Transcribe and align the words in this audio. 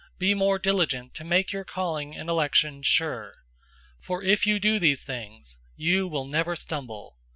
"}be 0.17 0.33
more 0.33 0.57
diligent 0.57 1.13
to 1.13 1.23
make 1.23 1.51
your 1.51 1.63
calling 1.63 2.17
and 2.17 2.27
election 2.27 2.81
sure. 2.81 3.35
For 3.99 4.23
if 4.23 4.47
you 4.47 4.59
do 4.59 4.79
these 4.79 5.03
things, 5.05 5.57
you 5.75 6.07
will 6.07 6.25
never 6.25 6.55
stumble. 6.55 7.19